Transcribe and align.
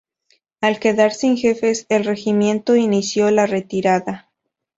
Al 0.61 0.79
quedar 0.79 1.11
sin 1.13 1.37
jefes, 1.37 1.85
el 1.87 2.05
regimiento 2.05 2.75
inició 2.75 3.29
la 3.29 3.45
retirada. 3.45 4.31